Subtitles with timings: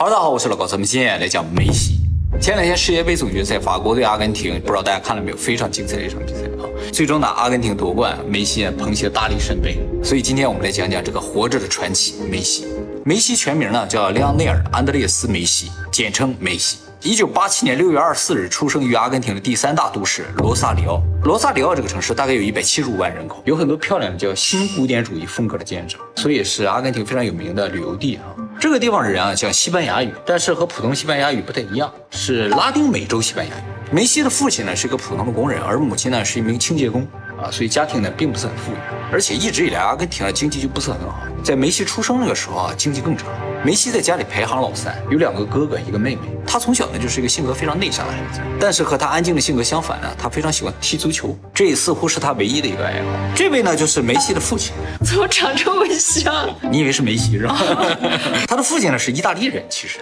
[0.00, 1.98] 哈喽，大家好，我是老高，咱们今天来讲梅西。
[2.40, 5.36] 前两天世界杯总决赛，法国对阿根廷，不知道大家看了没有？
[5.36, 6.64] 非常精彩的一场比赛啊！
[6.90, 9.78] 最终呢，阿根廷夺冠，梅西捧起了大力神杯。
[10.02, 12.66] 所以今天我们来讲讲这个活着的传奇梅西。
[13.04, 16.78] 梅西全名呢叫利昂内尔·安德烈斯·梅西，简称梅西。
[17.02, 21.02] 一九八七年六月二十四日出生于阿根廷的第三大都市罗萨里奥。
[21.24, 28.24] 罗萨里奥这个城市大概有一百七十五万人口，有很多漂亮的叫新古典主义风格的建筑，所以是阿根廷非常有名的旅游地啊。
[28.60, 33.62] 这个地方的人啊讲西班牙语，但是和普通西班牙语不太一样，是拉丁美洲西班牙语。
[33.90, 37.08] 梅西的父亲呢是一个普通的工人，而母亲呢是一名清洁工
[37.42, 38.76] 啊，所以家庭呢并不是很富裕，
[39.12, 41.20] 而且一直以来阿根廷的经济就不是很好。
[41.42, 43.24] 在梅西出生那个时候啊，经济更差。
[43.62, 46.22] 梅西在家里排行老三，有两个哥哥，一个妹妹。
[46.46, 53.08] 他从小呢就是一个性格非常内向的孩子，但是和他安静的性格相反呢，他非常喜欢踢足球，这也似乎是他唯一的一个爱好。
[53.34, 54.72] 这位呢就是梅西的父亲，
[55.04, 56.48] 怎么长这么像？
[56.70, 57.56] 你以为是梅西是吧？
[58.48, 59.98] 他的父亲呢是意大利人，其实，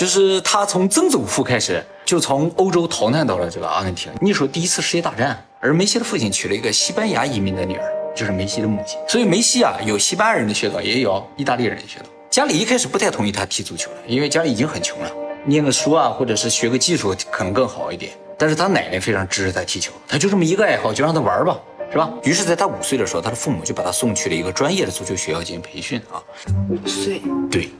[0.00, 4.10] 就是他从曾祖父开始就从欧洲逃难到了这个阿根廷。
[4.18, 7.84] 那时候第一次世界大战，而梅西的父亲娶了一个西班牙移民的女儿，
[8.16, 8.98] 就是梅西的母亲。
[9.06, 12.08] 所以梅西啊有西班牙人的血统，也有意大利人的血统。
[12.30, 15.10] 家里一开始不太同意他踢足球了，因为家里已经很穷了，
[15.44, 18.10] 念个书啊，或者是学个技术可能更好一点。
[18.38, 21.60] 但是他奶奶非常支持他踢球，他就这么一个爱好，就让他玩吧，
[21.90, 22.08] 是吧？
[22.22, 26.22] 于是，在他五岁的时候，他的父母就把他送去了一个专业的足球学校进行培训啊。
[26.68, 27.70] 五岁，对，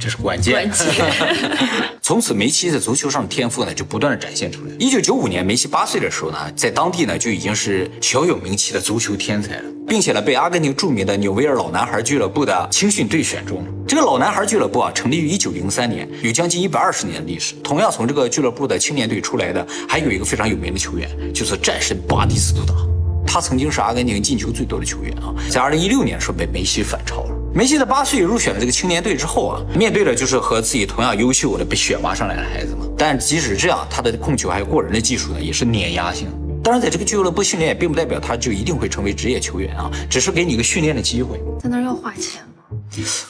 [0.00, 0.54] 这是关键。
[0.54, 0.86] 关键。
[2.00, 4.70] 从此，梅西在足球上的天赋呢，就不断的展现出来。
[4.78, 13.70] 一九九五年，梅西八岁的时候呢，在当地呢就已经是小有名气的足球天才了，并且呢，被阿根廷著名的纽维尔老男孩俱乐部的青训队选中了。
[13.86, 17.54] 这个老男孩俱乐部啊，成立于一九零三年，有将近一百二十年的历史。
[17.62, 22.72] 同样从这个俱乐部的青年队出来的，还有一个非常有名的球员，就是战神巴蒂斯图塔。
[23.28, 27.34] 他曾经是阿根廷进球最多的球员啊，在二零一六年的时候被梅西反超了。
[27.54, 32.86] 梅西在八岁入选了这个青年队之后啊，面对的就是和自己同样优秀的被选拔上来的孩子嘛。
[32.96, 36.28] 但即使这样，他的控球还有过人的技术呢，也是碾压性。
[36.62, 41.40] 当然，在这个俱乐部训练，并不代表他就一定会成为职业球员啊，只是给你一个训练的机会。
[41.62, 42.74] 在那儿要花钱吗？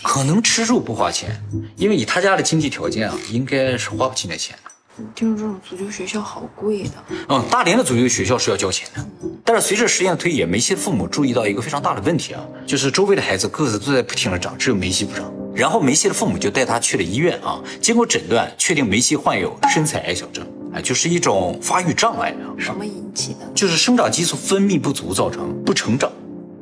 [0.02, 1.30] 可能吃住不花钱，
[1.76, 4.56] 因为以他家的经济条件啊，应该是花不起那钱
[4.98, 5.10] 的。
[5.14, 6.90] 听说这种足球学校好贵的。
[7.28, 9.04] 嗯，大连的足球学校是要交钱的，
[9.44, 15.32] 但是随着时间的推移，梅西的父母注意到一个非常大的问题啊，就是周围的孩子个子都在不停的长，只有梅西不长。
[15.54, 22.54] 然后梅西的父母就带他去了医院啊，经过诊断，确定梅西患有身材矮小症，哎，就是一种发育障碍啊。
[22.58, 23.50] 什么引起的？
[23.54, 26.12] 就是生长激素分泌不足造成不成长。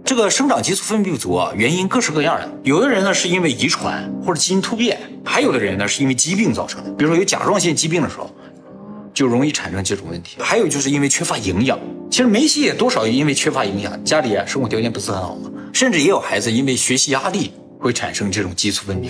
[0.07, 2.49] 这个生长激素分泌不足啊，原因各式各样的。
[2.63, 6.91] 有的人呢是因为遗传或者基因突变，还有的人呢是因为疾病造成的。
[6.93, 8.31] 比如说有甲状腺疾病的时候，
[9.13, 10.37] 就容易产生这种问题。
[10.39, 11.77] 还有就是因为缺乏营养。
[12.09, 15.51] 其实梅西也多少因为缺乏营养，家里啊生活条件不是很好嘛。
[15.73, 19.09] 甚至也有孩子因为学习压力会产生这种激素分泌。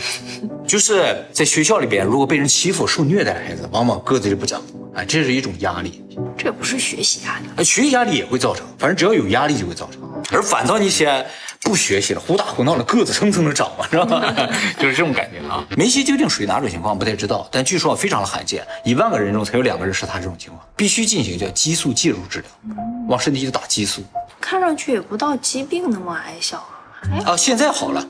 [0.67, 4.63] 就是在学校里边，如果被人欺负、受虐待的孩子，往往个子就不长。
[4.97, 6.03] 哎，这是一种压力。
[6.37, 10.01] 这不是学习压力，哎，学习压力也会造成，反正只要有压力就会造成。
[10.33, 11.25] 而反倒那些
[11.63, 14.35] 不学习了、胡打胡闹了，个子蹭蹭的长嘛，是吧？
[14.81, 15.63] 就是这种感觉啊。
[15.77, 22.75] 梅西究竟属于哪种情况不太知道，但据说非常的罕见，一万个人中才有两个人是他这种情况，必须进行叫激素介入治疗，
[23.09, 24.03] 往身体里打激素。
[24.41, 27.33] 看上去也不到疾病那么矮小啊。
[27.33, 28.03] 啊，现在好了，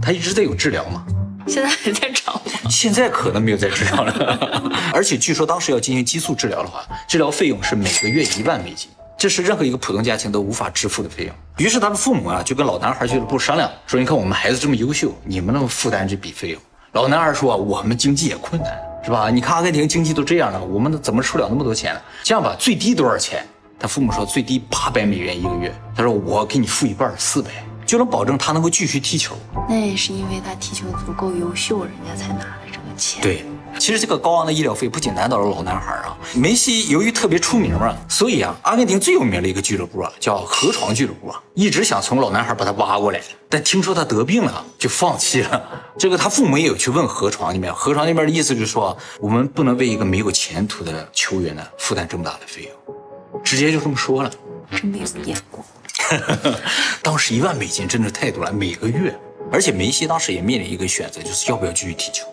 [0.00, 1.04] 他一直在有治疗嘛。
[1.50, 2.42] 现在还在找吗？
[2.70, 8.88] 现在可能没有在治疗了， 而且据说当时要进行激素治疗的话，治疗费用是每个月一万美金，
[9.18, 11.34] 这是任何一个普通家庭都无法支付的费用。
[11.58, 16.60] 于是他的父母啊就跟老男孩俱乐部商量，说：“你看我们孩子这么优秀，你们能负担这笔费用？”
[16.92, 19.28] 老男孩说：“我们经济也困难，是吧？
[19.30, 22.00] 你看阿根廷经济都这样了，我们怎么出了那么多钱呢？
[22.22, 23.44] 这样吧，最低多少钱？”
[23.78, 27.50] 他父母说：“最低八百美元一个月。”他说：“我给你付一半，四百。”
[27.90, 29.34] 就能保证他能够继续踢球，
[29.68, 33.20] 那也是因为他踢球足够优秀，人家才拿了这个钱。
[33.20, 33.44] 对，
[33.80, 45.60] 其实这个高昂的医疗费不仅难倒了老男孩啊，梅西由于特别出名啊，所以啊，阿根廷最有名的一个俱乐部啊，叫河床俱乐部啊，一直想从老男孩把他挖过来，但听说他得病了，就放弃了。
[45.98, 54.30] 这个他父母也有去问河床那边，河床那边的意思就是说，我们不能为一个没有前途的球员呢负担这么大的费用，直接就这么说了，
[54.70, 55.66] 真没有眼光。
[57.02, 59.14] 当时一万美金真的太多了，每个月。
[59.52, 62.24] 而且梅西当时也面临一个选择，就是要不要继续踢球。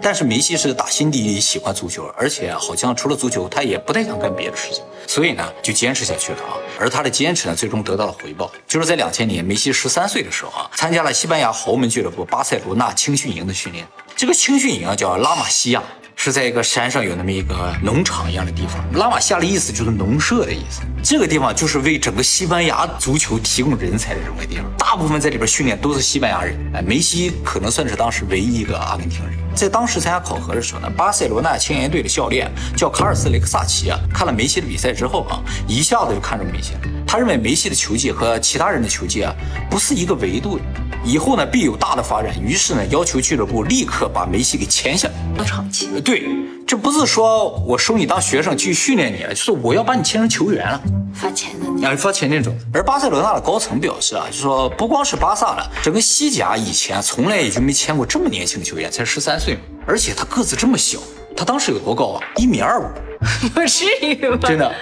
[0.00, 6.56] 但是梅西是打心底里喜欢足球，而且好像除了足球，他也不太想干别的事情，所以呢就坚持下去了啊。
[6.80, 13.86] 而他的坚持呢，最终得到了回报，就是在两千年梅西十三岁的时候啊，参加了西班牙豪门俱乐部巴塞罗那青训营的训练。
[14.16, 15.82] 这个青训营啊叫拉玛西亚，
[16.16, 18.84] 是在一个山上有那么一个农场一样的地方。
[18.94, 20.82] 拉玛夏的意思就是农舍的意思。
[21.02, 26.56] 这个地方就是为整个西班牙足球提供人才的这么个地方，大部分在里边训练都是西班牙人。
[26.74, 29.36] 哎，梅西可能算是当时唯一一个阿根廷人。
[29.54, 36.80] 在当时参加考核的时候呢，巴塞罗那青年队的教练叫卡尔斯雷克萨奇啊，看了梅西的比赛之后啊，一下子就看中梅西了。
[37.06, 39.34] 他认为梅西的球技和其他人的球技啊，
[39.68, 40.64] 不是一个维度的。
[41.04, 42.32] 以后呢，必有大的发展。
[42.40, 45.44] 于是呢，要求俱乐部立刻把梅西给签下来。
[45.44, 46.24] 长期对，
[46.66, 50.80] 这不是说我收你当学生继续训练你了，就是我要把你签成球员了，
[51.12, 52.56] 发钱的那啊，发钱那种。
[52.72, 61.00] 而巴塞罗那的高层表示啊，就说不光是巴萨了，整个西甲以前从来也就没签过这么年轻的球员，才十三岁嘛，而且他个子这么小，
[61.36, 62.22] 他当时有多高啊？
[62.36, 62.84] 一米二五。
[63.54, 64.48] 不至于吧？
[64.48, 64.74] 真的，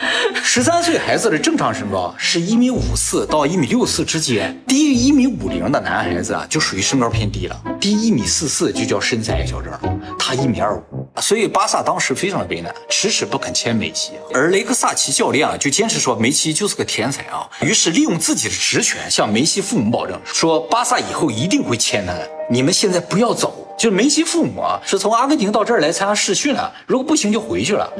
[0.42, 9.72] 十三岁孩子的正常身高是一米五四到一米六四之间，低于一米五零的男孩子啊，就属于身高偏低了，低一米四四就叫身材矮小症，
[10.18, 23.66] 他一米二五，所以巴萨当时非常的为难，迟迟不肯签梅西，而雷克萨奇教练啊就坚持说梅西就是个天才啊，于是利用自己的职权向梅西父母保证说巴萨以后一定会签他的，你们现在不要走。
[23.78, 27.90] 就是梅西父母啊是从阿根廷到这儿来参加试训的，如果不行就回去了。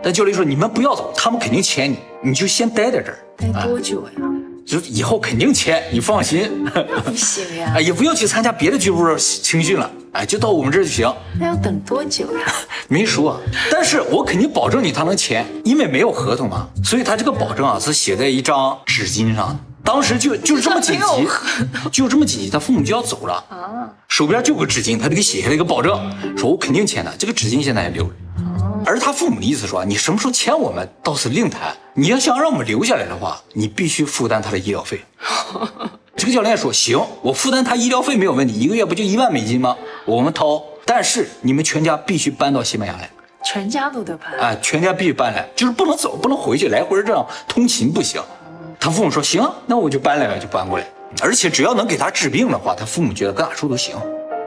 [0.00, 3.18] 但教练说：“你们不要走，他们肯定签你，你就先待在这儿。
[3.36, 4.25] 待多久呀？
[4.66, 6.50] 就以后肯定签，你放心。
[7.04, 11.10] 不行呀，哎，也不要去参加别的俱乐部青训了，哎，就到我们这儿就行。
[11.38, 12.52] 那要等多久呀？
[12.88, 13.40] 没说，
[13.70, 19.56] 但是我肯定保证你他能签，因为没有合同嘛，所以他这个保证啊是写在一张纸巾上的。
[19.84, 21.28] 当时就就是这么紧急，
[21.92, 25.96] 就这么紧急，他父母就要走了啊，手边就有个纸巾，他就给写下了一个保证，
[26.36, 27.14] 说我肯定签的。
[27.16, 28.10] 这个纸巾现在还留着。
[28.84, 31.74] 而他父母的意思说，你什么时候签我们倒是另谈。
[31.94, 35.00] 你要想让我们留下来的话，你必须负担他的医疗费。
[36.16, 39.76] 这个教练说行，我负担他医疗费没有问题，一个月不就一万美金吗？
[40.04, 40.62] 我们掏。
[40.84, 43.10] 但是你们全家必须搬到西班牙来，
[43.44, 44.32] 全家都得搬。
[44.38, 48.22] 哎，全家必须搬来，就是不能走，不能回去，来回这样通勤不行。
[48.78, 50.86] 他父母说行，那我就搬来了，就搬过来。
[51.20, 53.96] 而且只要能给他治病的话，他父母觉得搁哪住都行。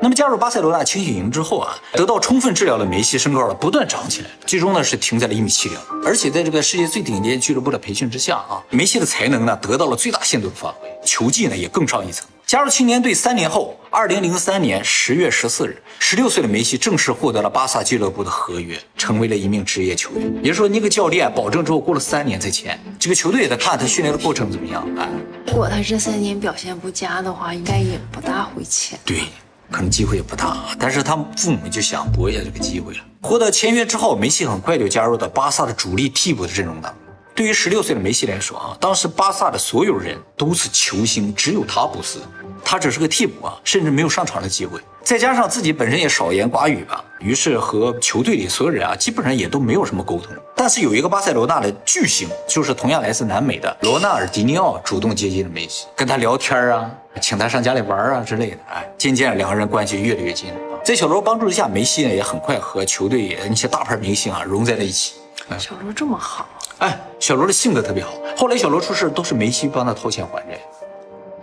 [0.01, 5.77] 那么加入巴塞罗那青训营之后啊，得到充分治疗的梅西身高了不断长起来，最终呢是停在了一米七零。
[6.05, 12.25] 而且在这个世界最顶尖俱乐部的培训之下啊，梅西的才能呢得到了最大限度的发挥，球技呢也更上一层。
[12.45, 20.33] 加入青年队三年后，二零零三年十月十四日，十六岁的梅西正式获得了巴萨俱乐部的合约，成为了一名职业球员。
[20.37, 24.81] 也就是说，那个教练保证之后过了三年才签，这个球队也在看他训练的过程怎么样。
[24.95, 25.07] 啊，
[25.45, 28.97] 如果他这三年表现不佳的话，应该也不大会签。
[29.05, 29.23] 对。
[29.71, 32.99] 可能机会也不大，但是他父母就想搏一下这个机会了。
[33.21, 37.01] 获得签约之后，梅西很快就加入到巴萨的主力替补的阵容当中。
[37.35, 42.19] 对于十六岁的梅西来说啊，当时巴萨的所有人都是球星，只有他不是，
[42.65, 44.79] 他只是个替补啊，甚至没有上场的机会。
[45.01, 50.35] 再加上自己本身也少言寡语吧，于是和球队里所有人啊，基本上也都没有什么沟通。
[50.55, 58.57] 但是有一个巴塞罗那的巨星，就是同样来自南美的罗纳尔迪尼奥，主动接近了梅西，跟他聊天啊，请他上家里玩啊之类的。
[58.69, 60.55] 哎，渐渐两个人关系越来越近了。
[60.83, 65.15] 在小罗帮助之下，梅西呢也很快和球队那些大牌明星啊融在了一起。
[65.57, 66.47] 小罗这么好。
[66.79, 68.13] 哎，小罗的性格特别好。
[68.37, 70.59] 后来小罗出事，都是梅西帮他掏钱还债，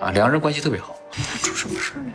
[0.00, 0.95] 啊，两个人关系特别好。
[1.42, 2.12] 出什么事儿了？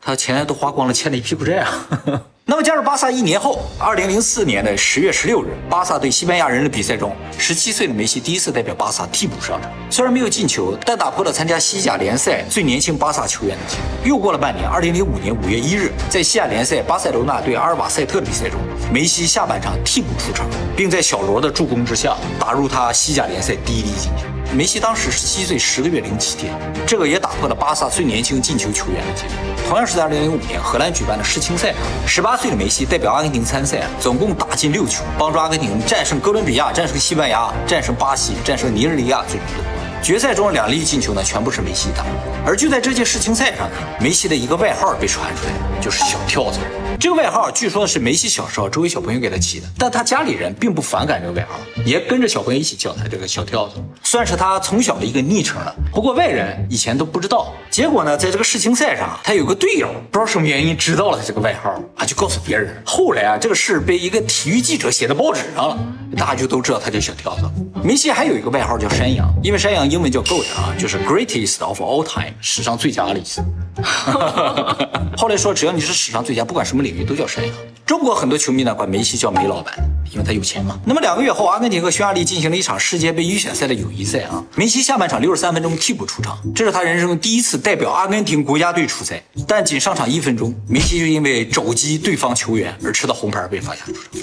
[0.00, 1.86] 他钱都花光了，欠了一屁股债啊。
[2.46, 13.82] 那么加入巴萨一年后，二零零四年的十月十六日，巴萨对西班牙人的比赛中，十七岁的梅西第一次代表巴萨替补上场，虽然没有进球，但打破了参加西甲联赛最年轻巴萨球员的记录。
[14.10, 18.60] 又过了半年，二零零五年五月一日，在西甲联赛巴塞罗那对阿尔瓦塞特的比赛中，
[18.92, 24.33] 梅西下半场替补出场，并在小罗的助攻之下打入他西甲联赛第一粒进球。
[24.54, 26.54] 梅西当时十七岁十个月零七天，
[26.86, 29.32] 这个也打破了巴萨最年轻进球球员的记录。
[29.68, 39.74] 同样是在二零零五年荷兰举办的世青赛上，十八岁的梅西代表阿根廷参赛，总共打进六球，帮助阿根廷战胜哥伦比亚、战胜西班牙、战胜巴西、战胜尼日利亚，最终夺冠。
[40.00, 42.04] 决赛中两粒进球呢，全部是梅西打。
[42.46, 46.58] 而就在这届世青赛上呢，梅西的一个外号被传出来，就是“小跳蚤”。
[47.04, 55.76] 这个外号据说是梅西小时候周围小朋友给他起的，但他家里人并不反感这个外号，也跟着小朋友一起叫他这个“小跳蚤”，算是他从小的一个昵称了。
[55.92, 57.52] 不过外人以前都不知道。
[57.70, 62.74] 结果呢，在这个世青赛上，他有个队友不知道什么原因知道了他这个外号啊，就告诉别人。
[62.86, 65.78] 后来啊，这个事被一个体育记者写在报纸上了，
[66.16, 67.52] 大家就都知道他叫小跳蚤。
[67.82, 73.44] 梅西还有一个外号叫山羊，因为山羊英文叫 goat 啊，就是 greatest of all time，史上最佳的意思。
[75.18, 77.54] 后来说，只要你是史上最佳，不管什么领域都叫山羊。
[77.84, 79.74] 中国很多球迷呢管梅西叫梅老板，
[80.10, 80.80] 因为他有钱嘛。
[80.86, 84.42] 那么两个月后，阿根廷和匈牙利进行了一场世界杯预选赛的友谊赛啊。
[84.54, 93.82] 梅西下半场六十三分钟替补出场，这是他人生第一次代表阿根廷国家队出赛，但仅上场一分钟，梅西就因为肘击对方球员而吃到红牌被罚下。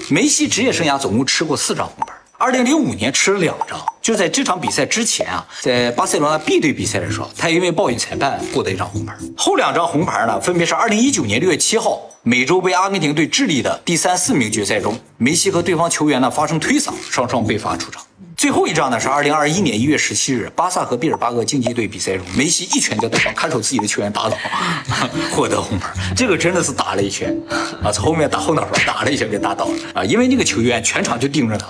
[0.09, 2.13] 梅西职业生涯总共吃过四张红牌。
[2.41, 9.13] 二零零五年吃了两张，就在这场比赛之前啊，在巴塞罗那 B 队比赛的时候，他因为抱怨裁判获得一张红牌。
[9.38, 18.01] 后两张红牌呢，分别是二零一九年六月七号美洲杯阿根廷对智利的第三四名决赛中，梅西和对方球员呢发生推搡，双双被罚出场。
[18.36, 24.36] 最后一张呢是二零二一年一月十七日巴萨和毕尔巴鄂竞技队比赛中，梅西一拳将对方看守自己的球员打倒，
[25.31, 25.93] 获得红牌。
[26.15, 27.39] 这个真的是打了一拳
[27.83, 31.67] 啊，从后面打后脑勺打了一拳给打倒了啊，因为那个球员全场就盯着他。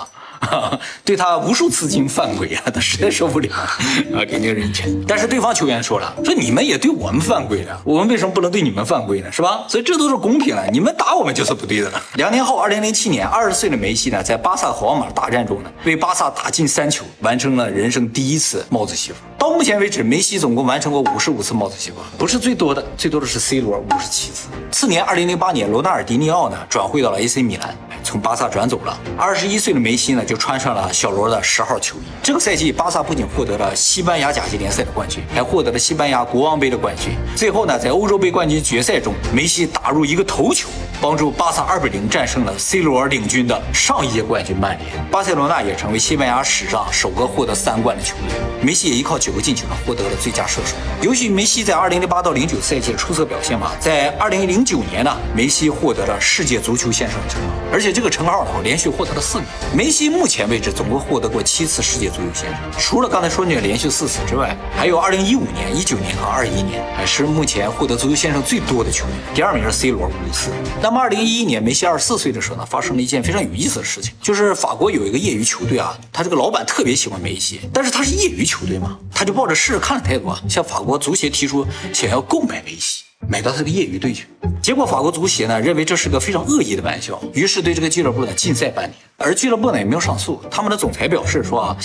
[1.04, 4.88] 对他无数次进行犯规啊，他实在受不了啊，给那个人一拳。
[5.06, 9.30] 但是对方球员说了，说你们也对我们犯规了，我们为什么不能对你们犯规呢？
[9.30, 9.64] 是吧？
[9.68, 12.02] 所以这都是公平的，你们打我们就是不对的了。
[12.14, 19.16] 两年后，二零零七年，二十岁的梅西呢，在巴萨皇马大战中呢，为巴萨打进三球，完成了人生第一次帽子戏法。
[19.42, 24.46] 到目前为止，梅西总共完成过五十五次帽子戏法，不是最多的，最多的是 C 罗五十七次。
[24.70, 27.76] 次年，二零零八年，罗纳尔迪尼奥呢转会到了 AC 米兰。
[28.04, 32.02] 从巴萨转走了，二十一岁的梅西呢，就穿上了小罗的十号球衣。
[32.22, 37.12] 这个赛季，巴萨不仅获得了西班牙甲级联赛的冠军，还获得了西班牙国王杯的冠军。
[37.36, 40.68] 最后呢，在欧洲杯冠军决赛中，梅西打入一个头球，
[41.00, 44.88] 帮助巴萨二比零战胜了 C 罗领军的上一届冠军曼联。
[45.10, 48.36] 巴塞罗那也成为西班牙史上首个获得三冠的球队。
[48.60, 50.74] 梅西也依靠九个进球呢，获得了最佳射手。
[51.00, 57.92] 由于梅西在二零零八到零九赛季的出色表现嘛，在二零零九年呢，梅西获得了世界足球先生的称号，而且。
[57.92, 59.46] 这个称号呢，连续获得了四年。
[59.76, 69.16] 梅西目前为止总共获得过七次世界足球先生，除了刚才说那个连续四次之外，还有2015年、19年和21年，还是目前获得足球先生最多的球员。
[69.34, 70.48] 第二名是 C 罗五次。
[70.80, 83.04] 那么2011年梅西24岁的时候呢，发生了一件非常有意思的事情，就是法国有一个业余球队啊，他这个老板特别喜欢梅西，但是他是业余球队嘛，他他就抱着试试看的态度啊，向法国足协提出想要购买梅西。
[83.28, 84.26] 买到他的业余队去，
[84.60, 88.94] 结果法国足协呢认为这是个非常恶意的玩笑，于是对这个俱乐部呢禁赛半年。
[89.16, 91.76] 而俱乐部呢也没有上诉，他们的总裁表示说啊，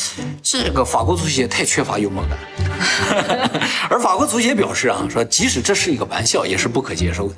[0.41, 2.39] 这个法国足协太缺乏幽默感。
[3.87, 7.35] 而法国足协表示啊，说即使这是一个玩笑，也是不可接受的。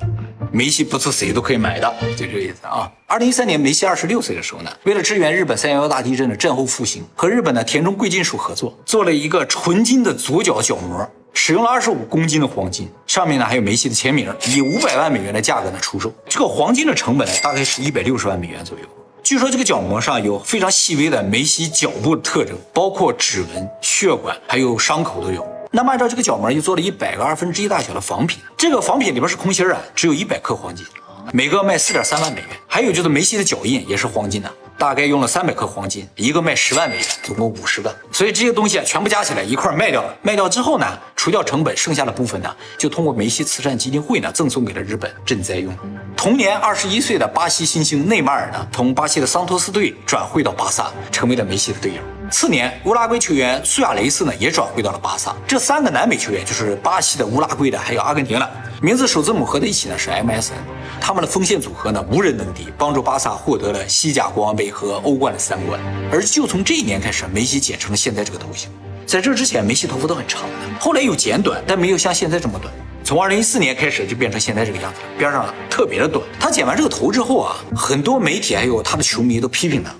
[0.52, 2.90] 梅西不是谁都可以买的，就这个意思啊。
[3.06, 11.08] 二零一三年梅西二十六岁的时候呢，为了支援日本三幺幺大地震的震后复兴，和日本的田中贵金属合作，做了一个纯金的左脚脚膜。
[11.32, 16.12] 使用了二十五公斤的黄金，上面呢还有梅西的签名，以五百万美元的价格呢出售。
[16.28, 18.84] 这个黄金的成本呢大概是一百六十万美元左右。
[19.22, 25.46] 据说这个角膜上有非常细微的梅西脚部的特征，包括指纹、血管还有伤口都有。
[25.72, 30.84] 那么按照这个角膜又做了一百个二分之一大小的仿品，这个仿品里边是空心啊，只有一百克黄金，
[31.32, 32.48] 每个卖四点三万美元。
[32.66, 34.52] 还有就是梅西的脚印也是黄金的。
[34.76, 37.94] 大概用了三百克黄金，一个卖十万美元，总共五十个。
[38.10, 40.12] 所以这些东西，全部加起来一块卖掉了。
[40.22, 45.72] 卖掉之后呢，除掉成本，剩下的部分呢，就通过梅西慈善基金会呢，赠送给了日本赈灾用。
[46.16, 52.00] 同年，二十一岁的巴西新星内马尔呢，从巴西的桑托斯队转会到巴萨，成为了梅西的队友。
[52.30, 55.34] 次年，乌拉圭球员苏亚雷斯呢，也转会到了巴萨。
[55.46, 58.50] 这三个南美球员就是巴西的、乌拉圭的，还有阿根廷的。
[58.80, 60.52] 名字首字母合在一起呢是 MSN，
[61.00, 65.78] 他们的锋线组合呢无人能敌，帮助巴萨获得了西甲、国王杯和欧冠的三冠。
[66.10, 68.70] 而就从这一年开始，梅西剪成了现在这个头型。
[69.06, 72.72] 在这之前，梅西头发都很长的，后来有剪短，但没有像现在这么短。
[73.02, 76.24] 从二零一四年开始就变成现在这个样子，边上特别的短。
[76.38, 79.92] 他剪完这个头之后啊，很多媒体还有他的球迷都批评他。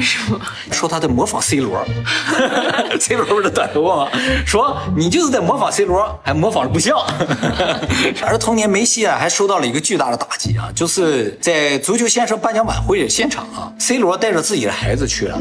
[0.00, 1.84] 什么说他在模仿 C 罗？
[3.00, 4.10] C 罗不是短头发吗？
[4.46, 6.96] 说你就是在模仿 C 罗，还模仿的不像。
[8.24, 15.40] 而同年梅西啊，还受到了一个巨大的打击啊，就是在足球先生颁奖晚会现场啊，C 罗带着自己的孩子去了。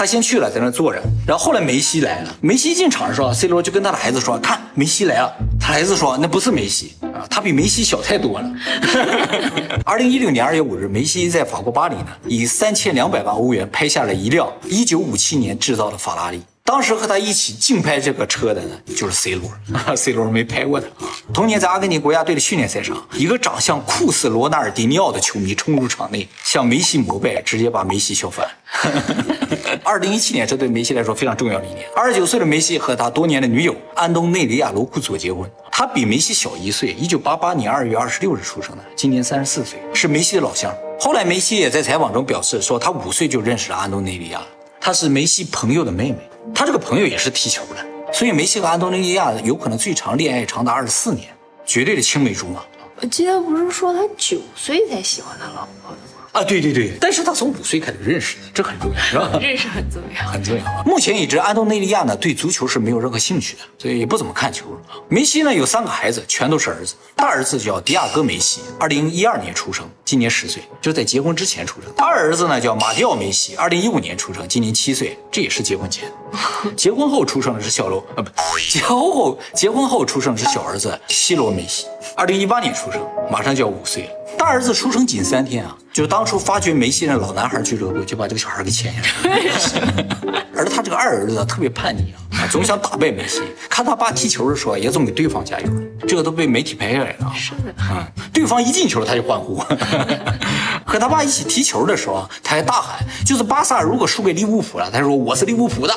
[0.00, 2.34] 他先去了，在那坐着，然后后来梅西来了。
[2.40, 5.30] 梅西进场的时候，C 罗就跟他的孩子说：“看，梅西来了。”
[5.60, 8.50] 他孩子说：“那不是梅西啊，他比梅西小太多了。
[9.84, 16.40] ”二零一六年二月五日，梅西在法国巴黎呢，以三千两百万欧元拍下了一辆一九五七年制造的法拉利。
[16.70, 19.50] 当时和他一起竞拍这个车的呢，就是 C 罗。
[19.96, 21.10] C 罗没拍过他啊。
[21.34, 28.46] 同年，在阿根廷国家队的训练赛上，一个长相酷似罗纳尔迪尼奥的球迷冲入场内，向梅西膜拜，直接把梅西笑翻。
[29.82, 31.84] 二零一七年，这对梅西来说非常重要的一年。
[31.96, 35.50] 二十九岁的梅西和他多年的女友安东内利亚·罗库佐结婚。
[35.72, 40.72] 他比梅西小一岁，一九八八年二月二十六日出生的，今年三十四岁，是梅西的老乡。
[41.00, 44.40] 后来，梅西也在采访中表示说，他五岁就认识了安东内利亚，
[44.80, 46.29] 她是梅西朋友的妹妹。
[46.54, 51.28] 他这个朋友也是踢球的，所以梅西和安东尼利亚有可能最长恋爱长达二十四年，
[51.64, 52.62] 绝对的青梅竹马。
[53.00, 56.19] 我记得不是说他九岁才喜欢他老婆的吗？
[56.32, 59.38] 啊，对对对，但是他从五岁开始认识的，这很重要，是吧？
[59.40, 60.28] 认识很重要。
[60.30, 60.64] 很重要。
[60.84, 64.66] 目前已知安东内利亚呢对足球是没有任何兴趣的，所以也不怎么看球。
[65.08, 66.94] 梅西呢有三个孩子，全都是儿子。
[67.16, 71.90] 大儿子叫迪亚哥梅西，二零一二年出生，今年十岁，就是在结婚之前出生。
[71.98, 76.08] 二儿子呢叫马蒂奥梅西，二零一五年出生，今年七岁，这也是结婚前。
[76.76, 78.30] 结婚后出生的是小罗啊，不，
[78.70, 84.10] 结婚后结婚后出生的是小儿子西罗梅西，二零一八年出生，马上就要五岁了。
[84.40, 90.46] 大儿子出生仅三天啊，就当初发掘梅西的老男孩俱乐部就把这个小孩给签下来了。
[90.56, 93.42] 而他这个二儿子特别叛逆啊，总想打败梅西。
[93.68, 95.70] 看他爸踢球的时候，也总给对方加油，
[96.06, 97.32] 这个都被媒体拍下来了。
[97.34, 99.62] 是的，啊，对方一进球他就欢呼。
[100.84, 105.94] 和他爸一起踢球的时候，他还大喊：“就是巴萨如果输给利物浦了，他说我是利物浦的；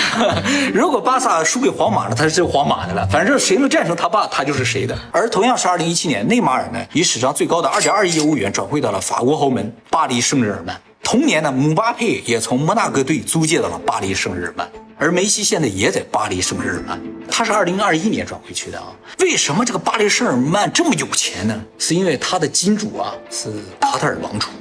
[0.72, 3.06] 如果巴萨输给皇马了，他是皇马的了。
[3.08, 10.80] 反正谁能战胜他爸，他就是谁的。”而同样是2017年，内马尔呢以史上最高的2.2亿欧元转会到了法国豪门巴黎圣日耳曼。
[11.02, 14.66] 同年呢，姆巴佩也从摩纳哥队租借到了巴黎圣日耳曼。
[15.02, 18.94] 而梅西现在也在巴黎圣日耳曼，他是二零二一年转会去的啊。
[19.18, 21.60] 为什么这个巴黎圣日耳曼这么有钱呢？
[21.76, 24.52] 是因为他的金主啊是卡塔尔王储，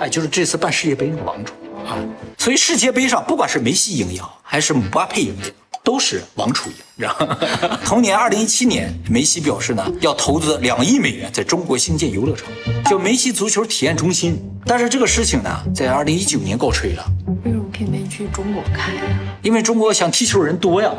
[0.00, 1.52] 哎，就是这次办世界杯那个王储
[1.86, 1.96] 啊。
[2.36, 7.78] 所以世界杯上不管是梅西赢也好，还是姆巴佩赢也好，都是王储赢，知道吗？
[7.86, 12.48] 同年二零一七年，梅西表示呢要投资两亿美元在中国兴建游乐场，
[12.90, 14.42] 叫梅西足球体验中心。
[14.66, 17.06] 但是这个事情呢，在二零一九年告吹了。
[17.72, 19.02] 偏偏去中国看呀、
[19.42, 20.92] 因为中国想踢球人多呀，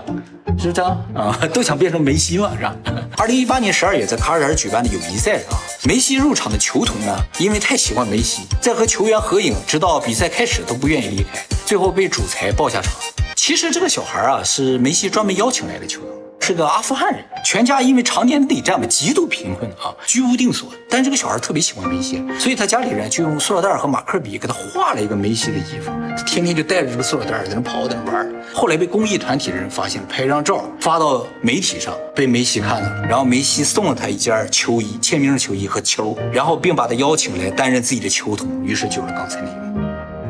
[0.59, 1.37] 是不是啊？
[1.53, 2.75] 都想变成梅西嘛，是吧？
[3.17, 12.91] 二零一八年十二月在卡塔尔举办的友谊赛上，梅西入场的球童呢，因为太喜欢梅西，在和球员合影，直到比赛开始都不愿意离开，最后被主裁抱下场。
[13.35, 16.22] 其实这个小孩啊，是梅西专门邀请来的球童。
[16.45, 20.69] 是个阿富汗人，全家因为常年内战嘛，极度贫困啊，居无定所。
[20.89, 28.29] 但这个小孩特别喜欢梅西，所以他家里人就用塑料袋和马克笔给他画了一个梅西的衣服，他天天就带着这个塑料袋在那跑，在那玩。
[28.53, 39.72] 后来被公益团体的人发现，拍张照发到媒体上，被梅西看到了，然后梅西送了他一件球衣，签名的球衣和球，然后并把他邀请来担任自己的球童，于是就是刚才那个。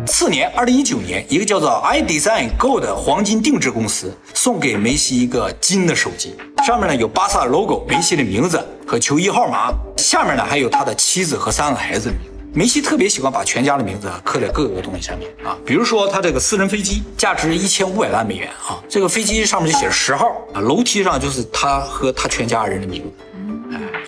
[0.06, 12.30] 次年，二零一九年，一个叫做 iDesign Gold 的黄金定制公司送给梅西一个金的手机，上面呢有巴萨 logo、梅西的名字和球衣号码，下面呢还有他的妻子和三个孩子的名字。
[12.54, 23.10] 梅西特别喜欢把全家的名字刻在各个东西上面啊，比如说他这个私人飞机价值一千五百万美元啊，这个飞机上面就写着十号啊，楼梯上就是他和他全家人的名字。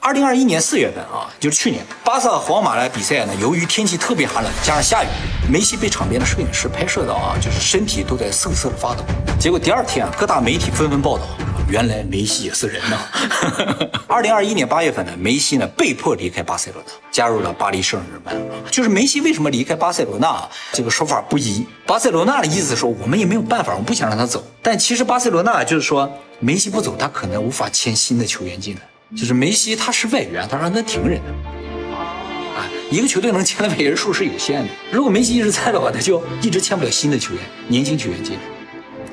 [0.05, 5.07] 二零二一年四月份啊，就是去年，巴萨皇马的比赛呢，由于天气特别寒冷，加上下雨，
[5.51, 9.03] 梅西被场边的摄影师拍摄到啊，就是身体都在瑟瑟发抖。
[9.39, 11.23] 结果第二天啊，各大媒体纷纷报道，
[11.67, 12.99] 原来梅西也是人呐。
[14.05, 18.35] 二零二一年八月份呢，梅西呢被迫离开巴塞罗那，加入了巴黎圣日耳曼。
[18.69, 21.65] 就是梅西为什么离开巴塞罗那，这个说法不一。
[21.87, 24.45] 巴塞罗那的意思说，我们也没有办法，我不想让他走。
[24.61, 26.07] 但其实巴塞罗那就是说，
[26.39, 28.81] 梅西不走，他可能无法签新的球员进来。
[29.15, 31.31] 就是梅西他是外援，他让他停人的。
[31.95, 34.69] 啊，一个球队能签的外援数是有限的。
[34.91, 38.39] 如果梅西一直在的话，他就一直签不了新的球员，年轻球员进来。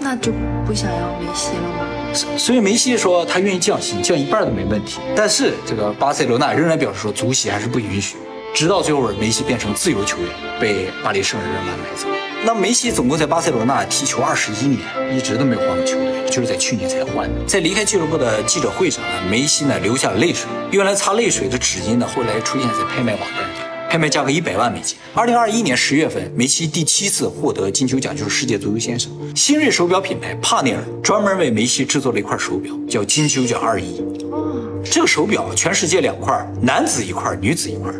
[0.01, 0.33] 那就
[0.67, 1.87] 不想要梅西了吗？
[2.13, 4.99] 所所以梅西说他愿意降薪，降一半都没问题。
[5.15, 8.17] 但是这个巴塞罗那仍然表示说足协还是不允许，
[8.55, 10.29] 直到最后梅西变成自由球员，
[10.61, 12.07] 被巴黎圣日耳曼买走。
[12.45, 14.81] 那梅西总共在巴塞罗那踢球二十一年，
[15.17, 17.45] 一直都没有换过球队，就是在去年才换的。
[17.47, 23.67] 在离开俱乐部的记者会上呢，梅西呢流下了泪水，用来擦泪水的纸巾呢，后来出现在拍卖网站上。
[23.89, 24.97] 拍卖价格一百万美金。
[25.15, 29.11] 二零二一年十月份，梅西第七次获得金球奖，就是世界足球先生。
[29.35, 34.03] 新锐手表品牌帕内尔专门为梅西制作了一块手表，叫金球奖二一。
[34.85, 37.93] 这个手表全世界两块，男子一块，女子一块，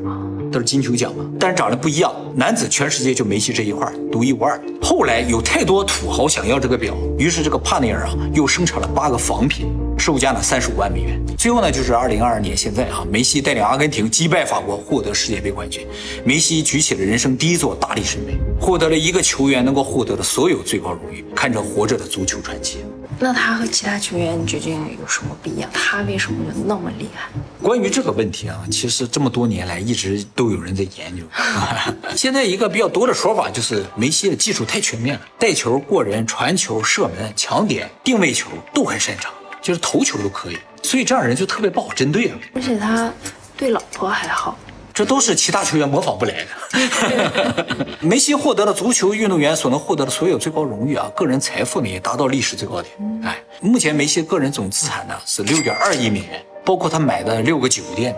[0.51, 2.13] 都是金球奖嘛，但是长得不一样。
[2.35, 4.61] 男子全世界就梅西这一块，独一无二。
[4.83, 9.69] 后来有太多土豪想要这个表，于是这个帕内尔啊又生产了八个仿品，
[10.03, 11.17] 售价呢三十五万美元。
[11.39, 15.87] 最后呢就是二零二二年现在啊，梅西带领阿根廷击败法国，获得世界杯冠军。
[16.25, 22.79] 梅西举起了人生第一座大力神杯，获得了一个球员能够获得的所有最高荣誉，堪称活着的足球传奇。
[23.21, 25.71] 那他和其他球员究竟有什么不一样？
[25.73, 27.29] 他为什么就那么厉害？
[27.63, 31.23] 关于这个问题啊，其实这么多年来一直都有人在研究。
[32.17, 42.37] 现在一个比较多的说法就是梅西的技术太全面了，带球、过人、传球、射门、抢点、定位球都很擅长，就是头球都可以，所以这样人就特别不好针对啊。
[42.55, 43.11] 而且他
[43.57, 44.59] 对老婆还好。
[44.95, 47.87] 这都是其他球员模仿不来的。
[48.01, 52.93] 梅西获得了足球运动员所能获得的所有最高荣誉啊，个人财富呢也达到历史最高点。
[53.25, 58.15] 哎，目前梅西个人总资产呢是六点二亿美元，包括他买的六个酒店，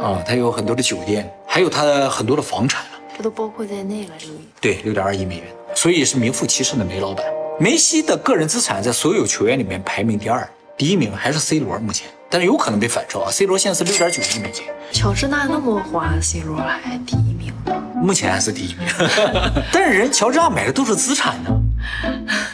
[0.00, 2.84] 啊，他有很多的酒店，还有他的很多的房产
[3.16, 7.26] 这都包括在内了，这个对，六点二亿美元，所以是名副其实的梅老板。
[7.58, 13.30] 梅西的个人资产在所有球员里面排名第二，第一名还是 C 罗，目前，但是有可能被反超啊。
[13.30, 17.72] C 罗现在是六点九亿美金，乔治纳那么花，C 罗还第一名呢。
[17.94, 18.86] 目前还是第一名，
[19.72, 21.50] 但是人乔治娜买的都是资产呢，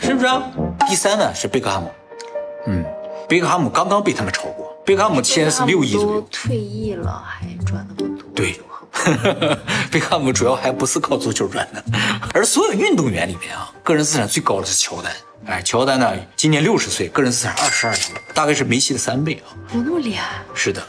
[0.00, 0.40] 是不是啊？
[0.88, 1.90] 第三呢是贝克汉姆，
[2.66, 2.85] 嗯，
[3.28, 8.61] 贝克汉姆刚刚被他们超过，贝克汉姆现在是六亿左都右，退役了还赚那么多， 对
[9.90, 11.82] 贝克汉姆主要还不是靠足球赚的，
[12.32, 15.11] 而所有运动员里面啊，个人资产最高的是乔丹。
[15.46, 17.98] 哎，乔丹呢，今年六十岁，个人资产二十二亿，
[18.33, 19.50] 大概是梅西的三倍啊。
[19.74, 20.40] 有那么厉害？
[20.55, 20.81] 是的，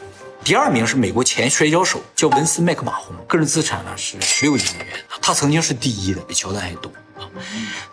[0.44, 7.26] 第二名是美国前摔跤手，叫文斯麦克马洪，个人资产呢是十六亿美元，他曾经是第一的，比乔丹还多啊。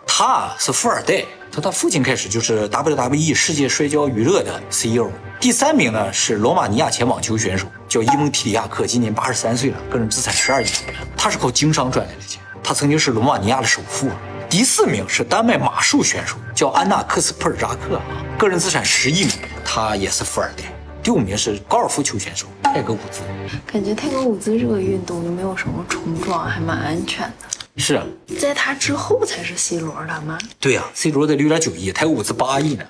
[0.05, 5.09] 他啊是富二代，从他父亲开始就是 WWE 世界摔跤娱乐的 CEO。
[5.39, 14.15] 第三名呢是罗马尼亚前网球选手，叫伊蒙提里亚克，今年八十三岁了，个人资产十二亿美元，他是靠经商赚来的钱，他曾经是罗马尼亚的首富啊。
[14.51, 18.01] 第四名是丹麦马术选手，叫安娜克斯普尔扎克，
[18.37, 20.65] 个人资产十亿美元，他也是富二代。
[21.01, 23.21] 第五名是高尔夫球选手泰格伍兹，
[23.65, 27.47] 感觉泰格伍兹这个运动就没有什么冲撞，还蛮安全的。
[27.77, 28.05] 是啊，
[28.39, 30.37] 在他之后才是 C 罗的吗？
[30.59, 32.83] 对呀、c 罗的六点九亿，泰格伍兹八亿呢，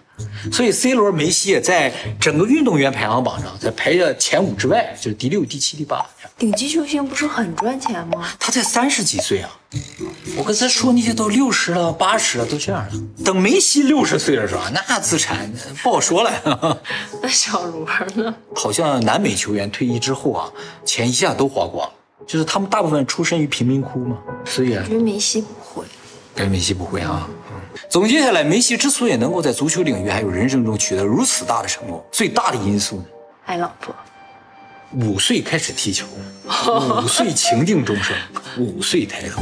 [0.52, 6.04] 所以 C 罗、梅西在整个运动员排行榜上，在排在前五之外，就是第六、第七、第八。
[6.38, 8.28] 顶级球星不是很赚钱吗？
[8.40, 9.50] 他才三十几岁啊！
[10.36, 12.92] 我跟他说那些都六十了、八十了，都这样了。
[13.24, 16.82] 等梅西六十岁的时候，那资产不好说了。
[17.22, 18.34] 那小罗呢？
[18.56, 20.52] 好像南美球员退役之后啊，
[20.84, 21.94] 钱一下都花光了，
[22.32, 25.86] 就是他们大部分出身于贫民窟嘛，所以啊我觉得梅西不会。
[26.34, 27.28] 感觉梅西不会啊。
[27.30, 27.58] 嗯
[27.90, 33.06] 总结下来，梅西之所以能够在足球领域还有人生中取得如此大的成功，最大的因素呢，
[33.46, 33.94] 爱老婆。
[34.94, 36.06] 五岁开始踢球，
[37.04, 38.16] 五岁情定终生，
[38.58, 39.42] 五岁抬头。